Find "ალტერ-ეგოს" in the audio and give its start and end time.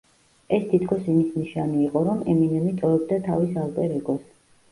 3.67-4.27